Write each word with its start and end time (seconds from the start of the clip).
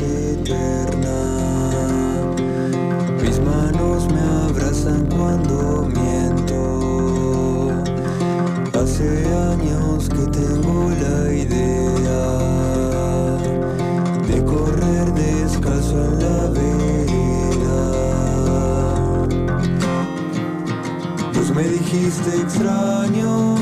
eterna. 0.00 1.18
Mis 3.22 3.38
manos 3.40 4.06
me 4.12 4.20
abrazan 4.20 5.06
cuando 5.06 5.88
miento. 5.94 7.70
Hace 8.78 9.08
años 9.52 10.08
que 10.08 10.24
tengo 10.38 10.90
la 10.90 11.32
idea 11.32 12.24
de 14.28 14.44
correr 14.44 15.12
descalzo 15.14 15.96
en 16.04 16.18
la 16.20 16.48
vereda. 16.50 17.80
Pues 21.32 21.54
me 21.54 21.62
dijiste 21.64 22.30
extraño. 22.40 23.55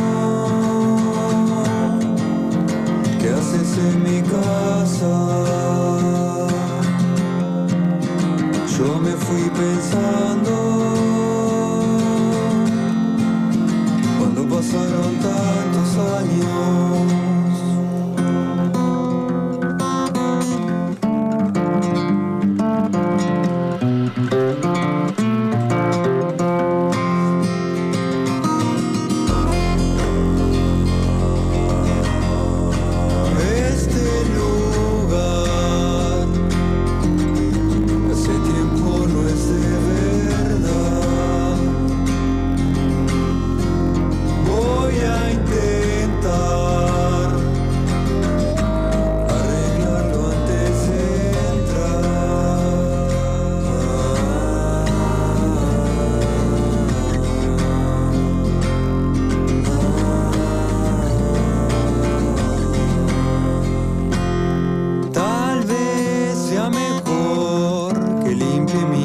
Mejor 68.74 68.96
que 68.96 69.03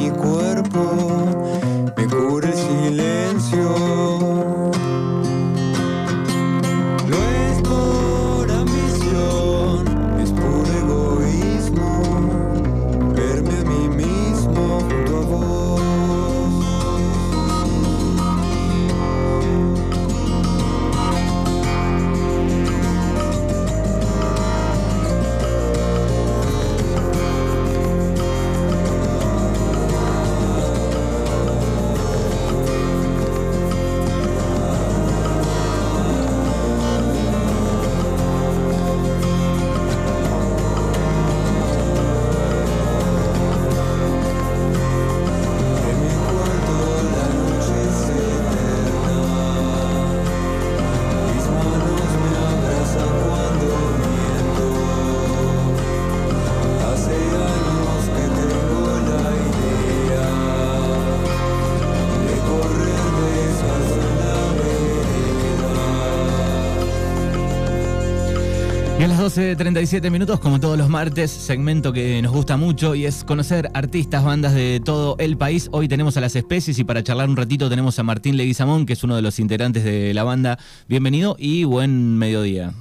las 69.10 69.20
12.37 69.38 70.12
minutos, 70.12 70.40
como 70.40 70.60
todos 70.60 70.78
los 70.78 70.88
martes, 70.88 71.32
segmento 71.32 71.92
que 71.92 72.22
nos 72.22 72.32
gusta 72.32 72.58
mucho 72.58 72.94
y 72.94 73.06
es 73.08 73.24
conocer 73.24 73.72
artistas, 73.74 74.24
bandas 74.24 74.54
de 74.54 74.80
todo 74.86 75.16
el 75.18 75.36
país. 75.36 75.68
Hoy 75.72 75.88
tenemos 75.88 76.16
a 76.18 76.22
las 76.22 76.36
especies 76.36 76.78
y 76.78 76.84
para 76.84 77.02
charlar 77.02 77.28
un 77.28 77.36
ratito 77.36 77.70
tenemos 77.70 77.98
a 77.98 78.04
Martín 78.04 78.38
Leguizamón, 78.38 78.86
que 78.86 78.94
es 78.94 79.04
uno 79.04 79.16
de 79.16 79.24
los 79.24 79.40
integrantes 79.40 79.84
de 79.84 80.14
la 80.14 80.24
banda. 80.24 80.60
Bienvenido 80.88 81.36
y 81.40 81.64
buen 81.64 82.20
mediodía. 82.20 82.72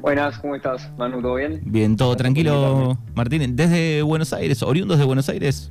Buenas, 0.00 0.38
¿cómo 0.38 0.56
estás, 0.56 0.88
Manu? 0.96 1.20
¿Todo 1.20 1.34
bien? 1.34 1.60
Bien, 1.66 1.96
todo 1.96 2.16
tranquilo. 2.16 2.98
Martín. 3.14 3.56
Desde 3.56 4.00
Buenos 4.00 4.32
Aires, 4.32 4.62
oriundos 4.62 4.98
de 4.98 5.04
Buenos 5.04 5.28
Aires. 5.28 5.70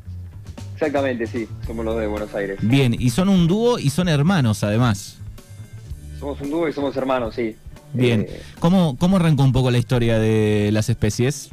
Exactamente, 0.75 1.25
sí, 1.25 1.47
somos 1.65 1.83
los 1.85 1.97
de 1.97 2.05
Buenos 2.05 2.35
Aires. 2.35 2.59
Bien, 2.61 2.95
y 2.97 3.09
son 3.09 3.29
un 3.29 3.47
dúo 3.47 3.79
y 3.79 3.89
son 3.89 4.09
hermanos 4.09 4.63
además. 4.63 5.17
Somos 6.19 6.39
un 6.39 6.51
dúo 6.51 6.67
y 6.67 6.73
somos 6.73 6.95
hermanos, 6.95 7.33
sí. 7.33 7.55
Bien, 7.93 8.21
Eh, 8.21 8.41
¿Cómo, 8.59 8.97
¿cómo 8.97 9.17
arrancó 9.17 9.43
un 9.43 9.53
poco 9.53 9.69
la 9.71 9.77
historia 9.77 10.19
de 10.19 10.69
las 10.71 10.89
especies? 10.89 11.51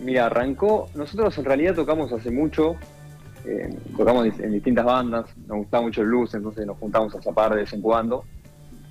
mira, 0.00 0.26
arrancó, 0.26 0.88
nosotros 0.94 1.36
en 1.38 1.44
realidad 1.44 1.74
tocamos 1.74 2.12
hace 2.12 2.30
mucho, 2.30 2.76
eh, 3.46 3.74
tocamos 3.96 4.26
en 4.38 4.52
distintas 4.52 4.84
bandas, 4.84 5.24
nos 5.46 5.58
gustaba 5.58 5.84
mucho 5.84 6.02
el 6.02 6.08
blues, 6.08 6.34
entonces 6.34 6.66
nos 6.66 6.76
juntamos 6.78 7.14
a 7.14 7.22
zapar 7.22 7.54
de 7.54 7.62
vez 7.62 7.72
en 7.72 7.80
cuando, 7.80 8.24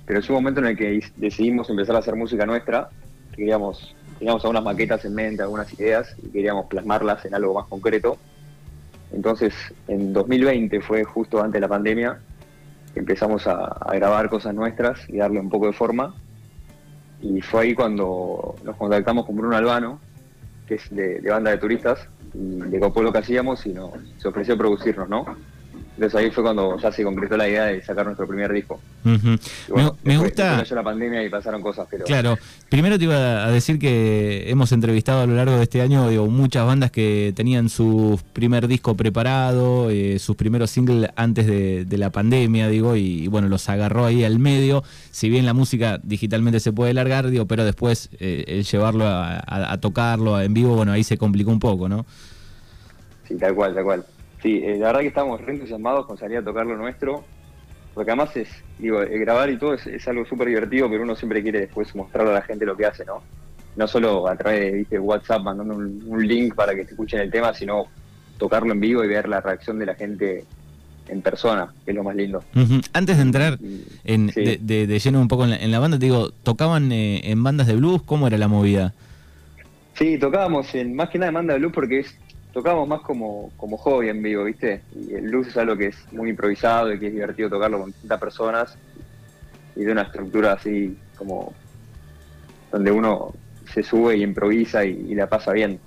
pero 0.04 0.20
llegó 0.20 0.36
un 0.36 0.42
momento 0.42 0.60
en 0.60 0.66
el 0.66 0.76
que 0.76 1.00
decidimos 1.16 1.70
empezar 1.70 1.94
a 1.96 2.00
hacer 2.00 2.16
música 2.16 2.44
nuestra, 2.44 2.88
que 3.30 3.36
queríamos, 3.36 3.94
teníamos 4.18 4.44
algunas 4.44 4.64
maquetas 4.64 5.04
en 5.04 5.14
mente, 5.14 5.42
algunas 5.42 5.72
ideas, 5.74 6.14
y 6.22 6.28
queríamos 6.28 6.66
plasmarlas 6.66 7.24
en 7.24 7.34
algo 7.34 7.54
más 7.54 7.66
concreto. 7.66 8.18
Entonces, 9.12 9.54
en 9.86 10.12
2020 10.12 10.80
fue 10.80 11.04
justo 11.04 11.38
antes 11.38 11.54
de 11.54 11.60
la 11.60 11.68
pandemia, 11.68 12.18
empezamos 12.96 13.46
a, 13.46 13.66
a 13.66 13.94
grabar 13.94 14.28
cosas 14.28 14.54
nuestras 14.54 15.08
y 15.08 15.18
darle 15.18 15.38
un 15.38 15.50
poco 15.50 15.66
de 15.66 15.72
forma. 15.72 16.14
Y 17.20 17.40
fue 17.40 17.62
ahí 17.62 17.74
cuando 17.74 18.56
nos 18.64 18.76
contactamos 18.76 19.26
con 19.26 19.36
Bruno 19.36 19.56
Albano, 19.56 20.00
que 20.66 20.74
es 20.74 20.94
de, 20.94 21.20
banda 21.20 21.50
de 21.50 21.58
turistas, 21.58 22.08
y 22.34 22.60
le 22.62 22.80
copó 22.80 23.02
lo 23.02 23.12
que 23.12 23.18
hacíamos 23.18 23.64
y 23.66 23.72
nos, 23.72 23.92
se 24.18 24.28
ofreció 24.28 24.54
a 24.54 24.58
producirnos, 24.58 25.08
¿no? 25.08 25.24
Entonces 25.96 26.14
ahí 26.20 26.30
fue 26.30 26.44
cuando 26.44 26.78
ya 26.78 26.92
se 26.92 27.02
concretó 27.02 27.38
la 27.38 27.48
idea 27.48 27.64
de 27.64 27.82
sacar 27.82 28.04
nuestro 28.04 28.28
primer 28.28 28.52
disco. 28.52 28.78
Ujú. 29.02 29.30
Y 29.68 29.72
bueno, 29.72 29.96
me, 30.04 30.18
gusta... 30.18 30.62
la 30.70 30.82
pandemia 30.82 31.24
y 31.24 31.30
pasaron 31.30 31.62
cosas, 31.62 31.88
pero 31.90 32.04
Claro, 32.04 32.38
primero 32.68 32.98
te 32.98 33.04
iba 33.04 33.46
a 33.46 33.50
decir 33.50 33.78
que 33.78 34.44
hemos 34.50 34.72
entrevistado 34.72 35.22
a 35.22 35.26
lo 35.26 35.34
largo 35.34 35.56
de 35.56 35.62
este 35.62 35.80
año 35.80 36.06
digo, 36.10 36.26
muchas 36.26 36.66
bandas 36.66 36.90
que 36.90 37.32
tenían 37.34 37.70
su 37.70 38.20
primer 38.34 38.68
disco 38.68 38.94
preparado, 38.94 39.88
eh, 39.90 40.18
sus 40.18 40.36
primeros 40.36 40.70
singles 40.70 41.08
antes 41.16 41.46
de, 41.46 41.86
de 41.86 41.96
la 41.98 42.10
pandemia, 42.10 42.68
digo, 42.68 42.94
y, 42.94 43.26
bueno, 43.28 43.48
los 43.48 43.66
agarró 43.70 44.04
ahí 44.04 44.22
al 44.22 44.38
medio. 44.38 44.84
Si 45.10 45.30
bien 45.30 45.46
la 45.46 45.54
música 45.54 45.98
digitalmente 46.02 46.60
se 46.60 46.74
puede 46.74 46.92
largar, 46.92 47.30
digo, 47.30 47.46
pero 47.46 47.64
después 47.64 48.10
eh, 48.20 48.44
el 48.48 48.64
llevarlo 48.64 49.06
a, 49.06 49.36
a- 49.38 49.72
a 49.72 49.80
tocarlo 49.80 50.38
en 50.42 50.52
vivo, 50.52 50.76
bueno, 50.76 50.92
ahí 50.92 51.04
se 51.04 51.16
complicó 51.16 51.50
un 51.50 51.60
poco, 51.60 51.88
¿no? 51.88 52.04
Sí, 53.26 53.34
tal 53.36 53.54
cual, 53.54 53.74
tal 53.74 53.84
cual. 53.84 54.04
Sí, 54.42 54.62
eh, 54.64 54.76
la 54.78 54.88
verdad 54.88 55.00
que 55.00 55.06
estamos 55.08 55.40
re 55.40 55.52
entusiasmados 55.54 56.06
con 56.06 56.16
salir 56.18 56.38
a 56.38 56.44
tocar 56.44 56.66
lo 56.66 56.76
nuestro, 56.76 57.24
porque 57.94 58.10
además 58.10 58.36
es, 58.36 58.48
digo, 58.78 59.02
eh, 59.02 59.18
grabar 59.18 59.50
y 59.50 59.58
todo 59.58 59.74
es, 59.74 59.86
es 59.86 60.06
algo 60.08 60.24
súper 60.26 60.48
divertido, 60.48 60.88
pero 60.90 61.02
uno 61.02 61.16
siempre 61.16 61.42
quiere 61.42 61.60
después 61.60 61.94
mostrarle 61.96 62.32
a 62.32 62.34
la 62.34 62.42
gente 62.42 62.66
lo 62.66 62.76
que 62.76 62.86
hace, 62.86 63.04
¿no? 63.04 63.22
No 63.76 63.86
solo 63.88 64.28
a 64.28 64.36
través 64.36 64.60
de 64.60 64.78
¿viste, 64.78 64.98
WhatsApp 64.98 65.42
mandando 65.42 65.74
un, 65.74 66.02
un 66.06 66.26
link 66.26 66.54
para 66.54 66.74
que 66.74 66.84
te 66.84 66.90
escuchen 66.92 67.20
el 67.20 67.30
tema, 67.30 67.52
sino 67.54 67.86
tocarlo 68.38 68.72
en 68.72 68.80
vivo 68.80 69.02
y 69.04 69.08
ver 69.08 69.28
la 69.28 69.40
reacción 69.40 69.78
de 69.78 69.86
la 69.86 69.94
gente 69.94 70.44
en 71.08 71.22
persona, 71.22 71.72
que 71.84 71.92
es 71.92 71.96
lo 71.96 72.02
más 72.04 72.16
lindo. 72.16 72.42
Antes 72.92 73.16
de 73.16 73.22
entrar 73.22 73.58
en, 74.04 74.30
sí. 74.32 74.42
de, 74.44 74.58
de- 74.60 74.86
de 74.86 74.98
lleno 74.98 75.20
un 75.20 75.28
poco 75.28 75.44
en 75.44 75.50
la, 75.50 75.56
en 75.56 75.70
la 75.70 75.78
banda, 75.78 75.98
te 75.98 76.06
digo, 76.06 76.30
¿tocaban 76.42 76.90
eh, 76.92 77.20
en 77.30 77.42
bandas 77.42 77.66
de 77.66 77.76
blues? 77.76 78.02
¿Cómo 78.02 78.26
era 78.26 78.36
la 78.38 78.48
movida? 78.48 78.92
Sí, 79.94 80.18
tocábamos 80.18 80.74
en, 80.74 80.94
más 80.94 81.08
que 81.08 81.18
nada 81.18 81.28
en 81.28 81.34
banda 81.34 81.54
de 81.54 81.60
blues 81.60 81.72
porque 81.72 82.00
es, 82.00 82.14
tocábamos 82.56 82.88
más 82.88 83.02
como, 83.02 83.52
como 83.54 83.76
hobby 83.76 84.08
en 84.08 84.22
vivo, 84.22 84.44
¿viste? 84.44 84.86
Y 84.90 85.12
el 85.12 85.28
blues 85.28 85.48
es 85.48 85.56
algo 85.58 85.76
que 85.76 85.88
es 85.88 86.06
muy 86.10 86.30
improvisado 86.30 86.90
y 86.90 86.98
que 86.98 87.08
es 87.08 87.12
divertido 87.12 87.50
tocarlo 87.50 87.80
con 87.80 87.90
distintas 87.90 88.18
personas 88.18 88.78
y 89.74 89.84
de 89.84 89.92
una 89.92 90.04
estructura 90.04 90.54
así 90.54 90.98
como 91.14 91.58
donde 92.72 92.90
uno 92.90 93.34
se 93.62 93.82
sube 93.82 94.16
y 94.16 94.22
improvisa 94.22 94.86
y, 94.86 94.92
y 94.92 95.14
la 95.14 95.28
pasa 95.28 95.52
bien. 95.52 95.82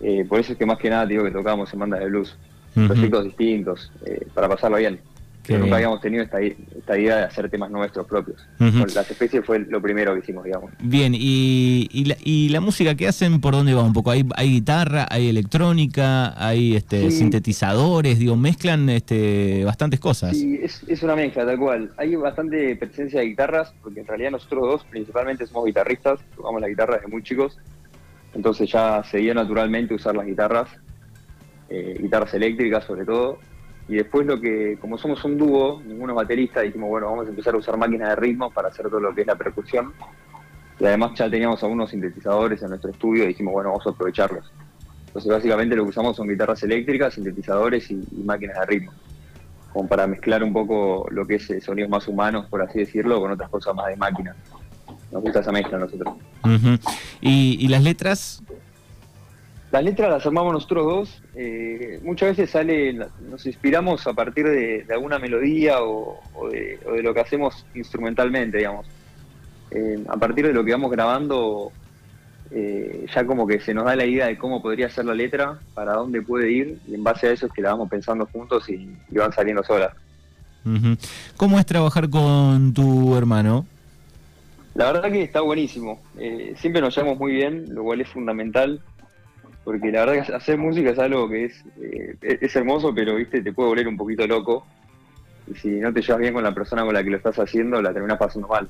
Eh, 0.00 0.24
por 0.24 0.40
eso 0.40 0.52
es 0.52 0.58
que 0.58 0.66
más 0.66 0.78
que 0.78 0.90
nada 0.90 1.06
digo 1.06 1.22
que 1.22 1.30
tocábamos 1.30 1.72
en 1.72 1.78
bandas 1.78 2.00
de 2.00 2.06
blues, 2.06 2.36
Ujú. 2.74 2.88
proyectos 2.88 3.24
distintos, 3.24 3.92
eh, 4.04 4.28
para 4.34 4.48
pasarlo 4.48 4.78
bien. 4.78 5.00
Nunca 5.48 5.76
habíamos 5.76 6.00
tenido 6.00 6.24
esta, 6.24 6.40
idea 6.42 7.16
de 7.16 7.24
hacer 7.24 7.48
temas 7.50 7.70
nuestros 7.70 8.06
propios. 8.06 8.46
Las 8.58 9.10
especies 9.10 9.44
fue 9.44 9.60
lo 9.60 9.80
primero 9.80 10.12
que 10.14 10.20
hicimos, 10.20 10.44
digamos. 10.44 10.72
Bien, 10.82 11.14
y, 11.14 11.88
y, 11.92 12.04
la, 12.06 12.16
y 12.24 12.48
la 12.48 12.60
música 12.60 12.94
que 12.94 13.06
hacen, 13.06 13.40
¿por 13.40 13.54
dónde 13.54 13.74
va 13.74 13.82
un 13.82 13.92
poco? 13.92 14.10
¿Hay, 14.10 14.26
hay 14.36 14.50
guitarra, 14.50 15.06
hay 15.10 15.28
electrónica, 15.28 16.34
hay 16.42 16.76
este, 16.76 17.10
Sí. 17.10 17.18
sintetizadores? 17.18 18.18
Digo, 18.18 18.36
mezclan 18.36 18.88
este, 18.88 19.64
bastantes 19.64 20.00
cosas. 20.00 20.36
Sí, 20.36 20.58
es, 20.62 20.82
es 20.88 21.02
una 21.02 21.14
mezcla, 21.14 21.44
tal 21.46 21.58
cual. 21.58 21.92
Hay 21.96 22.14
bastante 22.16 22.74
presencia 22.76 23.20
de 23.20 23.26
guitarras, 23.26 23.72
porque 23.82 24.00
en 24.00 24.06
realidad 24.06 24.32
nosotros 24.32 24.62
dos 24.62 24.84
principalmente 24.90 25.46
somos 25.46 25.66
guitarristas, 25.66 26.20
tocamos 26.36 26.60
la 26.60 26.68
guitarra 26.68 26.96
desde 26.96 27.08
muy 27.08 27.22
chicos, 27.22 27.58
entonces 28.34 28.70
ya 28.70 29.02
se 29.10 29.18
dio 29.18 29.34
naturalmente 29.34 29.94
usar 29.94 30.14
las 30.16 30.26
guitarras, 30.26 30.68
eh, 31.68 31.98
guitarras 32.00 32.32
eléctricas 32.34 32.84
sobre 32.84 33.04
todo, 33.04 33.38
y 33.88 33.96
después 33.96 34.26
lo 34.26 34.40
que, 34.40 34.78
como 34.80 34.98
somos 34.98 35.24
un 35.24 35.38
dúo, 35.38 35.80
ninguno 35.84 36.12
es 36.12 36.16
baterista, 36.16 36.60
dijimos, 36.60 36.88
bueno, 36.88 37.06
vamos 37.06 37.26
a 37.26 37.30
empezar 37.30 37.54
a 37.54 37.58
usar 37.58 37.76
máquinas 37.76 38.10
de 38.10 38.16
ritmo 38.16 38.50
para 38.50 38.68
hacer 38.68 38.88
todo 38.88 39.00
lo 39.00 39.14
que 39.14 39.20
es 39.20 39.26
la 39.26 39.36
percusión, 39.36 39.92
y 40.78 40.84
además 40.84 41.12
ya 41.14 41.30
teníamos 41.30 41.62
algunos 41.62 41.90
sintetizadores 41.90 42.62
en 42.62 42.70
nuestro 42.70 42.90
estudio 42.90 43.24
y 43.24 43.28
dijimos, 43.28 43.52
bueno, 43.52 43.70
vamos 43.70 43.86
a 43.86 43.90
aprovecharlos. 43.90 44.52
Entonces 45.06 45.32
básicamente 45.32 45.76
lo 45.76 45.84
que 45.84 45.90
usamos 45.90 46.16
son 46.16 46.28
guitarras 46.28 46.62
eléctricas, 46.62 47.14
sintetizadores 47.14 47.90
y, 47.90 47.96
máquinas 48.24 48.58
de 48.60 48.66
ritmo 48.66 48.92
como 49.72 49.88
para 49.90 50.06
mezclar 50.06 50.42
un 50.42 50.54
poco 50.54 51.06
lo 51.10 51.26
que 51.26 51.34
es 51.34 51.50
eh, 51.50 51.60
sonidos 51.60 51.90
más 51.90 52.08
humanos, 52.08 52.46
por 52.48 52.62
así 52.62 52.78
decirlo, 52.78 53.20
con 53.20 53.30
otras 53.32 53.50
cosas 53.50 53.74
más 53.74 53.88
de 53.88 53.96
máquina. 53.96 54.34
Nos 55.12 55.22
gusta 55.22 55.40
esa 55.40 55.52
mezcla 55.52 55.76
a 55.76 55.80
nosotros. 55.80 56.14
Y 57.20 57.68
las 57.68 57.82
letras? 57.82 58.42
Las 59.72 59.82
letras 59.82 60.10
las 60.10 60.24
armamos 60.24 60.52
nosotros 60.52 60.86
dos. 60.86 61.22
eh, 61.34 62.00
muchas 62.02 62.30
veces 62.30 62.50
sale, 62.50 62.92
nos 63.28 63.44
inspiramos 63.46 64.06
a 64.06 64.12
partir 64.12 64.46
de, 64.46 64.84
de 64.84 64.94
alguna 64.94 65.18
melodía 65.18 65.82
o, 65.82 66.20
o 66.34 66.48
de, 66.48 66.78
o 66.86 66.92
de 66.92 67.02
lo 67.02 67.12
que 67.12 67.20
hacemos 67.20 67.66
instrumentalmente, 67.74 68.58
digamos. 68.58 68.86
Eh, 69.72 70.02
a 70.08 70.16
partir 70.16 70.46
de 70.46 70.52
lo 70.52 70.64
que 70.64 70.70
vamos 70.70 70.90
grabando, 70.90 71.72
eh, 72.52 73.06
ya 73.12 73.26
como 73.26 73.46
que 73.46 73.58
se 73.58 73.74
nos 73.74 73.84
da 73.84 73.96
la 73.96 74.06
idea 74.06 74.26
de 74.26 74.38
cómo 74.38 74.62
podría 74.62 74.88
ser 74.88 75.04
la 75.04 75.14
letra, 75.14 75.58
para 75.74 75.94
dónde 75.94 76.22
puede 76.22 76.52
ir, 76.52 76.78
y 76.86 76.94
en 76.94 77.02
base 77.02 77.26
a 77.26 77.32
eso 77.32 77.46
es 77.46 77.52
que 77.52 77.60
la 77.60 77.70
vamos 77.70 77.90
pensando 77.90 78.24
juntos 78.26 78.68
y, 78.68 78.96
y 79.10 79.18
van 79.18 79.32
saliendo 79.32 79.64
solas. 79.64 79.92
¿Cómo 81.36 81.58
es 81.58 81.66
trabajar 81.66 82.08
con 82.08 82.72
tu 82.72 83.16
hermano? 83.16 83.66
La 84.74 84.92
verdad 84.92 85.10
que 85.12 85.22
está 85.22 85.40
buenísimo. 85.40 86.00
Siempre 86.56 86.80
nos 86.80 86.94
llevamos 86.94 87.18
muy 87.18 87.32
bien, 87.32 87.72
lo 87.72 87.84
cual 87.84 88.00
es 88.00 88.08
fundamental, 88.08 88.80
porque 89.66 89.90
la 89.90 90.06
verdad 90.06 90.24
que 90.24 90.32
hacer 90.32 90.58
música 90.58 90.90
es 90.90 90.98
algo 91.00 91.28
que 91.28 91.46
es, 91.46 91.64
eh, 91.82 92.16
es 92.22 92.54
hermoso, 92.54 92.94
pero 92.94 93.16
viste 93.16 93.42
te 93.42 93.52
puede 93.52 93.70
volver 93.70 93.88
un 93.88 93.96
poquito 93.96 94.24
loco. 94.24 94.64
Y 95.48 95.54
si 95.56 95.68
no 95.80 95.92
te 95.92 96.02
llevas 96.02 96.20
bien 96.20 96.34
con 96.34 96.44
la 96.44 96.54
persona 96.54 96.84
con 96.84 96.94
la 96.94 97.02
que 97.02 97.10
lo 97.10 97.16
estás 97.16 97.36
haciendo, 97.40 97.82
la 97.82 97.92
terminas 97.92 98.16
pasando 98.16 98.46
mal. 98.46 98.68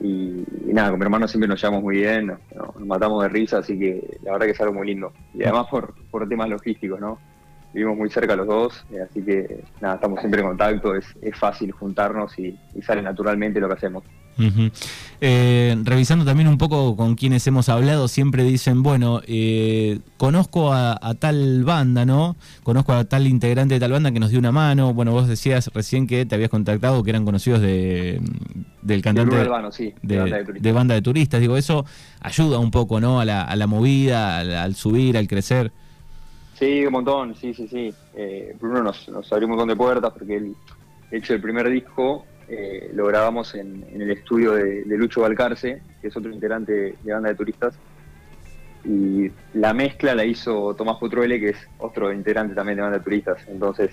Y, 0.00 0.44
nada, 0.66 0.90
con 0.90 1.00
mi 1.00 1.04
hermano 1.06 1.26
siempre 1.26 1.48
nos 1.48 1.60
llevamos 1.60 1.82
muy 1.82 1.96
bien, 1.96 2.26
nos, 2.28 2.76
matamos 2.86 3.20
de 3.24 3.30
risa, 3.30 3.58
así 3.58 3.76
que 3.76 4.18
la 4.22 4.30
verdad 4.30 4.46
que 4.46 4.52
es 4.52 4.60
algo 4.60 4.74
muy 4.74 4.86
lindo. 4.86 5.12
Y 5.34 5.42
además 5.42 5.66
por, 5.68 5.92
por 6.12 6.28
temas 6.28 6.50
logísticos, 6.50 7.00
¿no? 7.00 7.18
Vivimos 7.74 7.98
muy 7.98 8.08
cerca 8.08 8.36
los 8.36 8.46
dos, 8.46 8.86
eh, 8.92 9.00
así 9.00 9.24
que 9.24 9.64
nada, 9.80 9.96
estamos 9.96 10.20
siempre 10.20 10.40
en 10.40 10.46
contacto, 10.46 10.94
es, 10.94 11.04
es 11.20 11.36
fácil 11.36 11.72
juntarnos 11.72 12.38
y 12.38 12.56
sale 12.80 13.02
naturalmente 13.02 13.58
lo 13.58 13.66
que 13.66 13.74
hacemos. 13.74 14.04
Eh, 15.20 15.74
revisando 15.82 16.24
también 16.24 16.48
un 16.48 16.58
poco 16.58 16.94
con 16.96 17.14
quienes 17.14 17.46
hemos 17.46 17.68
hablado, 17.68 18.06
siempre 18.06 18.44
dicen, 18.44 18.82
bueno, 18.82 19.22
eh, 19.26 20.00
conozco 20.18 20.72
a, 20.72 20.98
a 21.00 21.14
tal 21.14 21.64
banda, 21.64 22.04
¿no? 22.04 22.36
Conozco 22.62 22.92
a 22.92 23.04
tal 23.04 23.26
integrante 23.26 23.74
de 23.74 23.80
tal 23.80 23.92
banda 23.92 24.12
que 24.12 24.20
nos 24.20 24.30
dio 24.30 24.38
una 24.38 24.52
mano. 24.52 24.92
Bueno, 24.92 25.12
vos 25.12 25.26
decías 25.26 25.70
recién 25.72 26.06
que 26.06 26.26
te 26.26 26.34
habías 26.34 26.50
contactado, 26.50 27.02
que 27.02 27.10
eran 27.10 27.24
conocidos 27.24 27.60
de, 27.62 28.20
del 28.82 29.02
cantante 29.02 29.36
sí, 29.72 29.94
de 30.02 30.14
de, 30.14 30.20
banda 30.20 30.52
de 30.52 30.72
banda 30.72 30.94
de 30.94 31.02
turistas. 31.02 31.40
Digo, 31.40 31.56
eso 31.56 31.86
ayuda 32.20 32.58
un 32.58 32.70
poco, 32.70 33.00
¿no? 33.00 33.20
A 33.20 33.24
la, 33.24 33.42
a 33.42 33.56
la 33.56 33.66
movida, 33.66 34.38
al, 34.38 34.54
al 34.54 34.74
subir, 34.74 35.16
al 35.16 35.28
crecer. 35.28 35.72
Sí, 36.58 36.84
un 36.86 36.92
montón, 36.92 37.34
sí, 37.34 37.52
sí, 37.54 37.68
sí. 37.68 37.92
Eh, 38.14 38.56
Bruno 38.60 38.82
nos, 38.82 39.08
nos 39.08 39.30
abrió 39.32 39.46
un 39.46 39.52
montón 39.52 39.68
de 39.68 39.76
puertas 39.76 40.12
porque 40.12 40.36
él, 40.36 40.54
de 41.10 41.18
hecho, 41.18 41.34
el 41.34 41.40
primer 41.40 41.68
disco 41.70 42.24
eh, 42.48 42.90
lo 42.94 43.06
grabamos 43.06 43.54
en, 43.54 43.84
el 43.92 44.10
estudio 44.10 44.52
de, 44.52 44.84
Lucho 44.86 45.22
Balcarce, 45.22 45.82
que 46.00 46.08
es 46.08 46.16
otro 46.16 46.30
integrante 46.30 46.94
de 47.02 47.12
banda 47.12 47.30
de 47.30 47.34
turistas. 47.34 47.74
Y 48.84 49.32
la 49.54 49.74
mezcla 49.74 50.14
la 50.14 50.24
hizo 50.24 50.74
Tomás 50.74 50.98
Putruele, 50.98 51.40
que 51.40 51.50
es 51.50 51.68
otro 51.78 52.12
integrante 52.12 52.54
también 52.54 52.76
de 52.76 52.82
banda 52.82 52.98
de 52.98 53.04
turistas. 53.04 53.38
Entonces, 53.48 53.90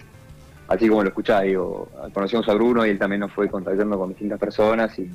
así 0.68 0.88
como 0.88 1.02
lo 1.02 1.10
escuchás, 1.10 1.44
digo, 1.44 1.90
conocimos 2.14 2.48
a 2.48 2.54
Bruno 2.54 2.86
y 2.86 2.92
él 2.92 3.00
también 3.00 3.22
nos 3.22 3.34
fue 3.34 3.50
contactando 3.50 3.98
con 3.98 4.10
distintas 4.10 4.40
personas 4.40 4.98
y, 5.00 5.10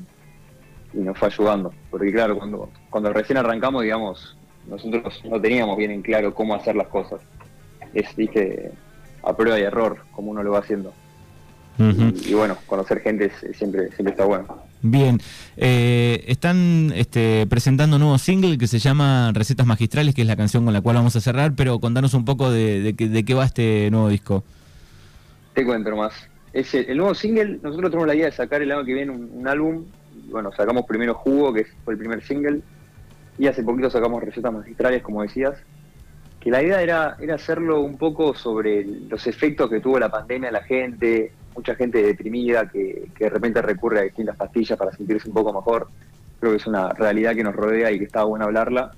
nos 0.94 1.17
fue 1.17 1.29
ayudando. 1.29 1.73
Porque 1.90 2.11
claro, 2.11 2.38
cuando, 2.90 3.12
recién 3.12 3.38
arrancamos, 3.38 3.82
digamos, 3.82 4.37
nosotros 4.67 5.23
no 5.25 5.40
teníamos 5.40 5.76
bien 5.76 5.93
en 5.93 6.02
claro 6.02 6.35
cómo 6.35 6.55
hacer 6.55 6.75
las 6.75 6.88
cosas. 6.88 7.20
Es, 7.94 8.17
viste, 8.17 8.73
a 9.23 9.37
prueba 9.37 9.61
y 9.61 9.62
error, 9.62 9.99
como 10.12 10.32
uno 10.32 10.43
lo 10.43 10.52
va 10.52 10.58
haciendo. 10.58 10.93
Y, 11.78 12.30
y 12.30 12.34
bueno, 12.34 12.56
conocer 12.66 13.00
gente 13.00 13.26
es- 13.26 13.56
siempre, 13.56 13.88
siempre 13.92 14.10
está 14.10 14.25
bueno. 14.25 14.46
Bien, 14.82 15.20
eh, 15.56 16.25
están 16.28 16.92
este, 16.94 17.46
presentando 17.48 17.96
un 17.96 18.00
nuevo 18.02 18.19
single 18.19 18.58
que 18.58 18.66
se 18.66 18.78
llama 18.78 19.32
Recetas 19.32 19.66
Magistrales, 19.66 20.14
que 20.14 20.22
es 20.22 20.26
la 20.28 20.36
canción 20.36 20.64
con 20.64 20.72
la 20.72 20.80
cual 20.80 20.96
vamos 20.96 21.14
a 21.16 21.20
cerrar, 21.20 21.54
pero 21.56 21.78
contanos 21.80 22.14
un 22.14 22.25
poco 22.25 22.50
de, 22.50 22.80
de, 22.80 22.94
qué- 22.94 23.08
de 23.08 23.25
qué 23.25 23.34
va 23.34 23.44
este 23.44 23.90
nuevo 23.90 24.08
disco. 24.08 24.44
Te 25.54 25.64
cuento 25.64 25.90
nomás. 25.90 26.12
Es 26.52 26.72
el, 26.75 26.86
el 26.90 26.96
nuevo 26.96 27.14
single, 27.14 27.58
nosotros 27.62 27.90
tenemos 27.90 28.06
la 28.06 28.14
idea 28.14 28.26
de 28.26 28.32
sacar 28.32 28.62
el 28.62 28.72
año 28.72 28.84
que 28.84 28.94
viene 28.94 29.12
un, 29.12 29.30
un 29.34 29.48
álbum. 29.48 29.84
Bueno, 30.30 30.50
sacamos 30.56 30.84
primero 30.86 31.14
Jugo, 31.14 31.52
que 31.52 31.66
fue 31.84 31.94
el 31.94 31.98
primer 31.98 32.25
single, 32.25 32.60
y 33.38 33.46
hace 33.46 33.62
poquito 33.62 33.88
sacamos 33.90 34.22
Recetas 34.22 34.52
Magistrales, 34.52 35.02
como 35.02 35.22
decías. 35.22 35.54
Que 36.40 36.50
la 36.52 36.62
idea 36.62 36.80
era, 36.82 37.16
era 37.20 37.34
hacerlo 37.34 37.80
un 37.80 37.98
poco 37.98 38.32
sobre 38.34 38.86
los 39.08 39.26
efectos 39.26 39.69
que 39.69 39.80
tuvo 39.80 39.98
la 39.98 40.08
pandemia 40.08 40.48
en 40.48 40.52
la 40.54 40.62
gente, 40.62 41.32
mucha 41.54 41.74
gente 41.74 42.02
deprimida 42.02 42.68
que, 42.68 43.08
que 43.16 43.24
de 43.24 43.30
repente 43.30 43.60
recurre 43.62 44.00
a 44.00 44.02
distintas 44.02 44.36
pastillas 44.36 44.78
para 44.78 44.92
sentirse 44.92 45.28
un 45.28 45.34
poco 45.34 45.52
mejor. 45.52 45.88
Creo 46.40 46.52
que 46.52 46.58
es 46.58 46.66
una 46.66 46.90
realidad 46.90 47.34
que 47.34 47.42
nos 47.42 47.54
rodea 47.54 47.90
y 47.90 47.98
que 47.98 48.04
está 48.04 48.24
bueno 48.24 48.44
hablarla. 48.44 48.92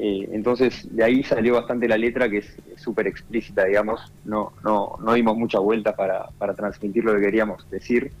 Eh, 0.00 0.28
entonces, 0.32 0.86
de 0.94 1.02
ahí 1.02 1.24
salió 1.24 1.54
bastante 1.54 1.88
la 1.88 1.98
letra, 1.98 2.28
que 2.28 2.38
es 2.38 2.56
súper 2.76 3.08
explícita, 3.08 3.64
digamos. 3.64 4.12
No, 4.24 4.52
no, 4.64 4.96
no 5.00 5.12
dimos 5.14 5.36
mucha 5.36 5.58
vuelta 5.58 5.94
para, 5.96 6.28
para 6.38 6.54
transmitir 6.54 7.04
lo 7.04 7.14
que 7.14 7.20
queríamos 7.20 7.68
decir. 7.68 8.12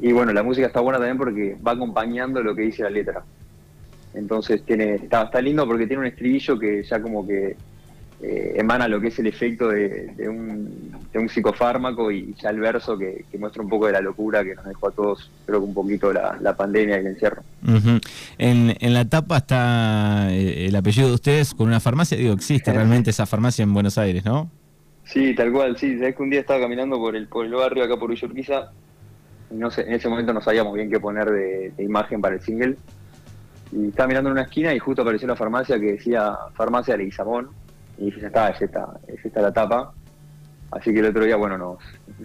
Y 0.00 0.12
bueno, 0.12 0.32
la 0.32 0.42
música 0.42 0.66
está 0.66 0.80
buena 0.80 0.98
también 0.98 1.16
porque 1.16 1.56
va 1.66 1.72
acompañando 1.72 2.42
lo 2.42 2.54
que 2.54 2.62
dice 2.62 2.82
la 2.82 2.90
letra. 2.90 3.24
Entonces, 4.12 4.62
tiene 4.64 4.96
está, 4.96 5.24
está 5.24 5.40
lindo 5.40 5.66
porque 5.66 5.86
tiene 5.86 6.00
un 6.00 6.08
estribillo 6.08 6.58
que 6.58 6.82
ya 6.82 7.00
como 7.00 7.26
que 7.26 7.56
eh, 8.22 8.54
emana 8.56 8.88
lo 8.88 9.00
que 9.00 9.08
es 9.08 9.18
el 9.20 9.28
efecto 9.28 9.68
de, 9.68 10.08
de 10.16 10.28
un, 10.28 10.92
de 11.12 11.18
un 11.18 11.28
psicofármaco 11.28 12.10
y 12.10 12.34
ya 12.42 12.50
el 12.50 12.58
verso 12.58 12.98
que, 12.98 13.24
que 13.30 13.38
muestra 13.38 13.62
un 13.62 13.68
poco 13.68 13.86
de 13.86 13.92
la 13.92 14.00
locura 14.00 14.42
que 14.42 14.54
nos 14.54 14.64
dejó 14.64 14.88
a 14.88 14.90
todos, 14.90 15.30
creo 15.46 15.60
que 15.60 15.66
un 15.66 15.74
poquito 15.74 16.12
la, 16.12 16.36
la 16.40 16.56
pandemia 16.56 16.96
y 16.96 17.00
el 17.00 17.06
encierro. 17.08 17.42
En, 18.38 18.74
en 18.80 18.94
la 18.94 19.04
tapa 19.04 19.36
está 19.36 20.32
eh, 20.32 20.66
el 20.66 20.74
apellido 20.76 21.08
de 21.08 21.14
ustedes 21.14 21.54
con 21.54 21.68
una 21.68 21.80
farmacia. 21.80 22.18
Digo, 22.18 22.34
existe 22.34 22.72
realmente 22.72 23.10
esa 23.10 23.26
farmacia 23.26 23.62
en 23.62 23.72
Buenos 23.72 23.98
Aires, 23.98 24.24
¿no? 24.24 24.50
Sí, 25.04 25.34
tal 25.34 25.52
cual, 25.52 25.76
sí. 25.78 25.98
Sabes 25.98 26.16
que 26.16 26.22
un 26.22 26.30
día 26.30 26.40
estaba 26.40 26.60
caminando 26.60 26.96
por 26.96 27.14
el, 27.14 27.28
por 27.28 27.46
el 27.46 27.52
barrio 27.52 27.84
acá 27.84 27.96
por 27.96 28.10
Villa 28.10 28.26
Urquiza 28.26 28.72
y 29.50 29.54
no 29.54 29.70
sé, 29.70 29.82
en 29.82 29.94
ese 29.94 30.08
momento 30.08 30.34
no 30.34 30.40
sabíamos 30.40 30.74
bien 30.74 30.90
qué 30.90 31.00
poner 31.00 31.30
de, 31.30 31.72
de 31.76 31.82
imagen 31.84 32.20
para 32.20 32.34
el 32.34 32.40
single. 32.42 32.76
Y 33.70 33.88
estaba 33.88 34.08
mirando 34.08 34.30
en 34.30 34.32
una 34.32 34.42
esquina 34.42 34.74
y 34.74 34.78
justo 34.78 35.02
apareció 35.02 35.28
la 35.28 35.36
farmacia 35.36 35.78
que 35.78 35.92
decía 35.92 36.36
Farmacia 36.54 36.96
Leguizamón. 36.96 37.48
Y 37.98 38.10
ya 38.20 38.28
está, 38.28 38.50
es 38.50 38.62
esta, 38.62 38.88
es 39.08 39.24
esta 39.24 39.42
la 39.42 39.52
tapa. 39.52 39.92
Así 40.70 40.92
que 40.92 41.00
el 41.00 41.06
otro 41.06 41.24
día, 41.24 41.36
bueno, 41.36 41.56
nos 41.56 41.78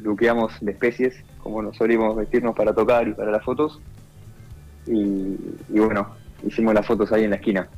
luqueamos 0.03 0.51
de 0.62 0.72
especies, 0.72 1.15
como 1.42 1.62
nos 1.62 1.77
solimos 1.77 2.15
vestirnos 2.15 2.56
para 2.56 2.74
tocar 2.74 3.08
y 3.08 3.13
para 3.13 3.32
las 3.32 3.44
fotos. 3.44 3.80
Y, 4.86 4.92
y 5.74 5.80
bueno, 5.80 6.10
hicimos 6.46 6.74
las 6.74 6.86
fotos 6.86 7.12
ahí 7.12 7.24
en 7.24 7.30
la 7.30 7.38
esquina. 7.38 7.70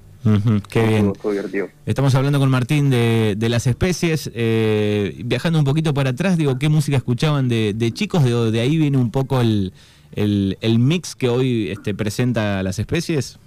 Qué 0.70 0.88
bien. 0.88 1.14
Divertido. 1.24 1.68
Estamos 1.86 2.16
hablando 2.16 2.40
con 2.40 2.50
Martín 2.50 2.90
de, 2.90 3.36
de 3.38 3.48
las 3.48 3.68
especies. 3.68 4.32
eh, 4.34 5.22
viajando 5.24 5.60
un 5.60 5.66
poquito 5.66 5.94
para 5.94 6.10
atrás, 6.10 6.36
digo, 6.36 6.58
¿qué 6.58 6.68
música 6.68 6.98
escuchaban 6.98 7.48
de, 7.48 7.74
de 7.76 7.92
chicos? 7.92 8.24
De, 8.24 8.50
de 8.50 8.60
ahí 8.60 8.76
viene 8.76 8.98
un 8.98 9.12
poco 9.12 9.40
el, 9.40 9.72
el, 10.14 10.58
el 10.62 10.80
mix 10.80 11.16
que 11.16 11.30
hoy 11.30 11.70
este, 11.70 11.94
presenta 11.94 12.64
las 12.64 12.80
especies. 12.80 13.38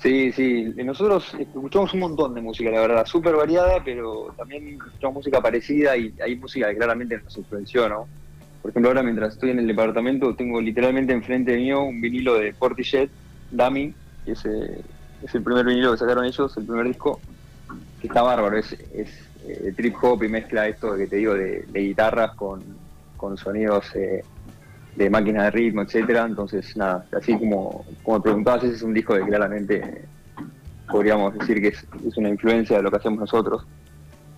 Sí, 0.00 0.30
sí, 0.30 0.72
nosotros 0.84 1.34
escuchamos 1.38 1.92
un 1.92 2.00
montón 2.00 2.34
de 2.34 2.40
música, 2.40 2.70
la 2.70 2.80
verdad, 2.80 3.04
súper 3.04 3.34
variada, 3.34 3.82
pero 3.84 4.32
también 4.36 4.78
escuchamos 4.86 5.16
música 5.16 5.40
parecida 5.40 5.96
y 5.96 6.14
hay 6.22 6.36
música 6.36 6.68
que 6.68 6.76
claramente 6.76 7.18
nos 7.18 7.36
influenció, 7.36 7.88
¿no? 7.88 8.06
Por 8.62 8.70
ejemplo, 8.70 8.90
ahora 8.90 9.02
mientras 9.02 9.34
estoy 9.34 9.50
en 9.50 9.58
el 9.58 9.66
departamento 9.66 10.36
tengo 10.36 10.60
literalmente 10.60 11.12
enfrente 11.12 11.56
mío 11.56 11.82
un 11.82 12.00
vinilo 12.00 12.34
de 12.34 12.52
Portishead, 12.52 13.08
Dummy, 13.50 13.92
que 14.24 14.32
es, 14.32 14.44
eh, 14.44 14.80
es 15.24 15.34
el 15.34 15.42
primer 15.42 15.66
vinilo 15.66 15.92
que 15.92 15.98
sacaron 15.98 16.24
ellos, 16.24 16.56
el 16.56 16.64
primer 16.64 16.86
disco, 16.86 17.20
está 18.00 18.22
bárbaro, 18.22 18.56
es, 18.56 18.72
es 18.94 19.10
eh, 19.48 19.72
trip 19.76 19.96
hop 20.02 20.22
y 20.22 20.28
mezcla 20.28 20.68
esto 20.68 20.94
que 20.96 21.08
te 21.08 21.16
digo 21.16 21.34
de, 21.34 21.64
guitarras 21.72 22.34
con, 22.36 22.62
con 23.16 23.36
sonidos 23.36 23.84
eh, 23.96 24.22
de 24.98 25.08
máquinas 25.08 25.44
de 25.44 25.50
ritmo, 25.52 25.82
etcétera. 25.82 26.24
Entonces, 26.24 26.76
nada, 26.76 27.06
así 27.12 27.38
como, 27.38 27.84
como 28.02 28.20
preguntabas, 28.20 28.64
ese 28.64 28.74
es 28.74 28.82
un 28.82 28.92
disco 28.92 29.14
que 29.14 29.22
claramente 29.22 30.04
podríamos 30.90 31.38
decir 31.38 31.60
que 31.60 31.68
es, 31.68 31.86
es 32.06 32.16
una 32.16 32.28
influencia 32.28 32.76
de 32.76 32.82
lo 32.82 32.90
que 32.90 32.96
hacemos 32.96 33.20
nosotros. 33.20 33.64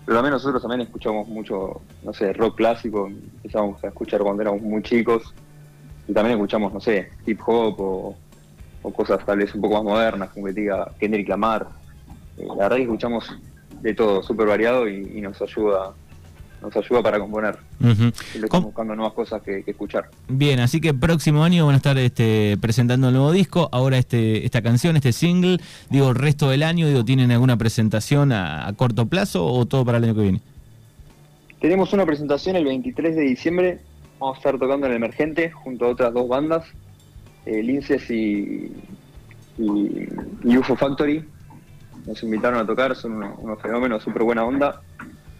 Pero 0.05 0.19
también 0.19 0.33
nosotros 0.33 0.61
también 0.61 0.83
escuchamos 0.83 1.29
mucho, 1.29 1.81
no 2.03 2.13
sé, 2.13 2.33
rock 2.33 2.57
clásico, 2.57 3.07
empezamos 3.07 3.83
a 3.85 3.89
escuchar 3.89 4.21
cuando 4.21 4.43
éramos 4.43 4.61
muy 4.61 4.83
chicos, 4.83 5.35
y 6.09 6.13
también 6.13 6.37
escuchamos, 6.37 6.73
no 6.73 6.81
sé, 6.81 7.11
hip 7.27 7.41
hop 7.47 7.81
o, 7.81 8.17
cosas 8.93 9.25
tal 9.25 9.39
vez 9.39 9.55
un 9.55 9.61
poco 9.61 9.75
más 9.77 9.85
modernas, 9.85 10.31
como 10.31 10.47
que 10.47 10.53
diga 10.53 10.91
Kendrick 10.99 11.29
Lamar. 11.29 11.69
Eh, 12.37 12.47
la 12.47 12.55
verdad 12.65 12.77
que 12.77 12.83
escuchamos 12.83 13.33
de 13.81 13.95
todo, 13.95 14.23
súper 14.23 14.47
variado 14.47 14.89
y, 14.89 15.21
nos 15.21 15.41
ayuda 15.41 15.93
nos 16.63 16.77
ayuda 16.77 17.03
para 17.03 17.19
componer. 17.19 17.57
estamos 18.35 18.65
buscando 18.65 18.95
nuevas 18.95 19.15
cosas 19.15 19.43
que, 19.43 19.65
escuchar. 19.67 20.11
Bien, 20.29 20.61
así 20.61 20.81
que 20.81 20.95
próximo 20.95 21.45
año 21.45 21.67
van 21.67 21.75
a 21.75 21.77
estar 21.79 21.97
este, 21.99 22.57
presentando 22.61 23.09
el 23.09 23.15
nuevo 23.15 23.33
disco. 23.33 23.69
Ahora 23.73 23.99
este, 23.99 24.45
esta 24.45 24.63
canción, 24.63 24.97
este 24.97 25.13
single, 25.13 25.59
digo, 25.89 26.11
el 26.11 26.15
resto 26.17 26.51
del 26.51 26.63
año, 26.63 26.87
digo, 26.87 27.05
¿tienen 27.05 27.31
alguna 27.31 27.57
presentación 27.57 28.33
a, 28.33 28.73
corto 28.77 29.07
plazo 29.07 29.47
o 29.47 29.67
todo 29.67 29.85
para 29.85 29.99
el 29.99 30.05
año 30.05 30.15
que 30.15 30.23
viene? 30.23 30.41
Tenemos 31.61 31.93
una 31.93 32.07
presentación 32.07 32.57
el 32.57 32.65
23 32.65 33.17
de 33.17 33.23
diciembre. 33.23 33.81
Vamos 34.19 34.37
a 34.37 34.39
estar 34.39 34.59
tocando 34.59 34.87
en 34.87 34.93
el 34.93 34.97
Emergente 34.97 35.51
junto 35.51 35.87
a 35.87 35.89
otras 35.89 36.13
dos 36.13 36.29
bandas, 36.29 36.65
eh, 37.47 37.63
Linces 37.63 38.11
y, 38.11 38.73
y 39.59 40.57
UFO 40.57 40.77
Factory 40.77 41.25
nos 42.07 42.23
invitaron 42.23 42.61
a 42.61 42.67
tocar, 42.67 42.95
son 42.97 43.23
unos, 43.23 43.61
fenómenos, 43.61 44.03
súper 44.03 44.23
buena 44.23 44.45
onda. 44.45 44.81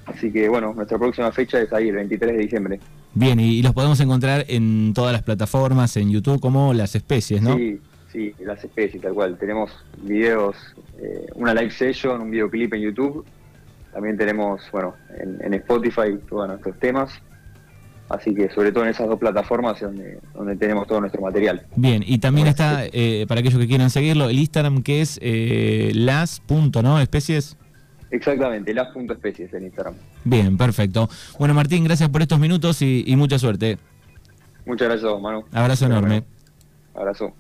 Así 0.07 0.33
que 0.33 0.49
bueno, 0.49 0.75
nuestra 0.75 0.99
próxima 0.99 1.31
fecha 1.33 1.61
es 1.61 1.73
ahí, 1.73 1.89
el 1.89 1.97
23 1.97 2.33
de 2.33 2.39
diciembre. 2.39 2.81
Bien, 3.15 3.39
y, 3.41 3.63
los 3.63 3.73
podemos 3.73 4.01
encontrar 4.01 4.45
en 4.49 4.93
todas 4.95 5.13
las 5.13 5.23
plataformas, 5.23 5.97
en 5.97 6.11
YouTube, 6.11 6.41
como 6.41 6.73
Las 6.73 6.95
Especies, 6.95 7.43
¿no? 7.43 7.57
Sí, 7.57 7.81
sí, 8.13 8.35
Las 8.41 8.63
Especies, 8.65 9.03
tal 9.03 9.15
cual. 9.15 9.37
Tenemos 9.39 9.71
videos, 10.03 10.57
eh, 10.99 11.27
una 11.35 11.55
live 11.55 11.71
session, 11.71 12.21
un 12.21 12.31
videoclip 12.31 12.75
en 12.75 12.83
YouTube. 12.83 13.25
También 13.93 14.17
tenemos, 14.17 14.63
bueno, 14.73 14.95
en, 15.19 15.39
en 15.45 15.55
Spotify 15.55 16.19
todos 16.29 16.49
nuestros 16.49 16.79
temas. 16.79 17.21
Así 18.11 18.35
que 18.35 18.51
sobre 18.51 18.73
todo 18.73 18.83
en 18.85 18.91
esas 18.91 19.07
dos 19.07 19.21
plataformas 19.21 19.77
es 19.77 19.83
donde, 19.83 20.19
donde 20.35 20.57
tenemos 20.57 20.87
todo 20.89 21.01
nuestro 21.01 21.23
material. 21.23 21.63
Bien, 21.77 22.03
y 22.05 22.19
también 22.19 22.49
está, 22.49 22.85
eh, 22.87 23.25
para 23.29 23.41
aquellos 23.41 23.61
que 23.61 23.69
quieran 23.69 23.89
seguirlo, 23.89 24.29
el 24.29 24.39
Instagram 24.39 24.83
que 24.83 25.01
es 25.01 25.19
eh, 25.23 25.93
las. 25.95 26.43
¿no? 26.83 26.99
Especies. 26.99 27.57
Exactamente, 28.11 28.75
las.especies 28.75 29.53
en 29.55 29.65
Instagram. 29.65 29.95
Bien, 30.25 30.57
perfecto. 30.57 31.09
Bueno, 31.39 31.55
Martín, 31.55 31.85
gracias 31.85 32.09
por 32.09 32.23
estos 32.23 32.39
minutos 32.39 32.83
y, 32.83 33.15
mucha 33.17 33.39
suerte. 33.39 33.79
Muchas 34.67 34.89
gracias, 34.89 35.21
Manu. 35.21 35.45
Abrazo 35.53 35.87
enorme. 35.87 36.25
Abrazo. 36.95 37.33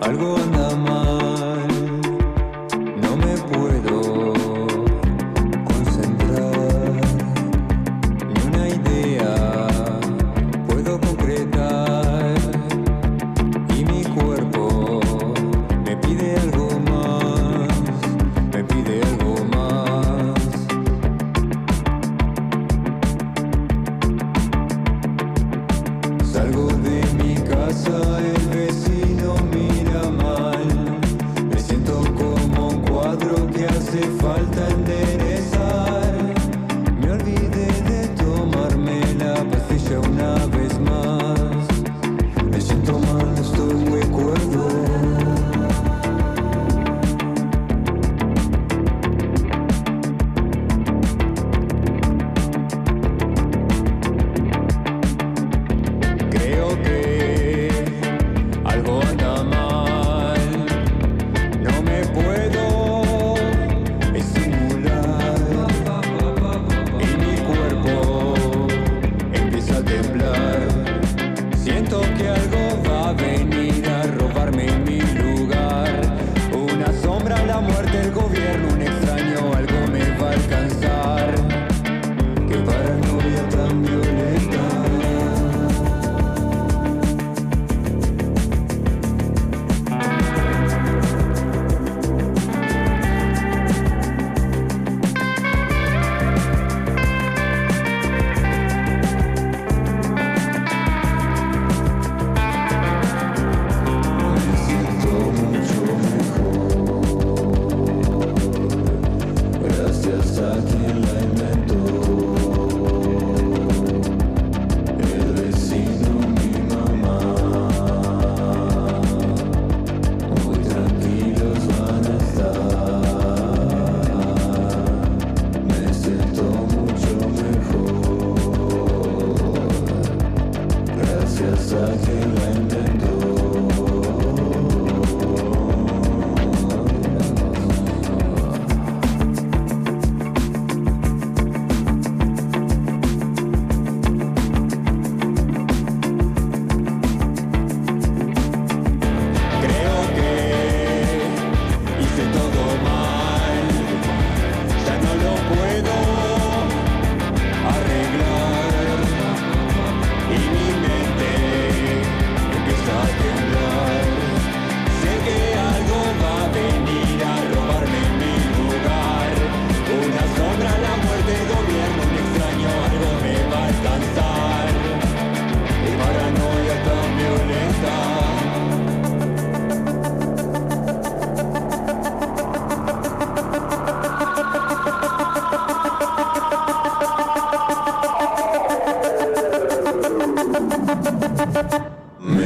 Salgo 0.00 0.36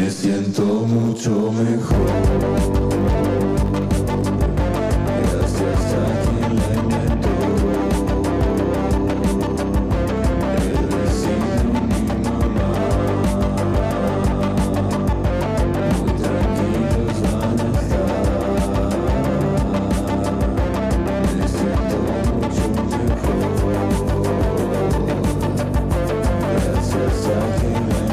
me 0.06 0.12
siento 0.12 0.62
mucho 0.62 1.50
mejor. 1.50 2.06
Gracias 5.32 5.84
a 5.94 6.06
quien 6.22 6.54
la 6.56 6.68
inventó. 6.76 7.34
El 10.62 10.78
vecino 10.94 11.80
mi 11.90 12.04
mamá. 12.22 12.70
Muy 15.98 16.12
tranquilos 16.22 17.18
van 17.32 17.58
a 17.58 17.68
estar. 17.80 18.10
Me 21.36 21.44
siento 21.48 21.96
mucho 22.30 22.64
mejor. 22.92 23.42
Gracias 26.62 27.18
a 27.26 27.38
quien 27.58 27.82
la 27.88 28.05